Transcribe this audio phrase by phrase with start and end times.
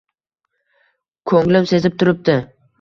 [1.33, 2.41] Ko‘nglim sezib turibdi...